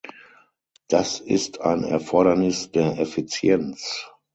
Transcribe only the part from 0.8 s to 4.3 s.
Das ist ein Erfordernis der Effizienz.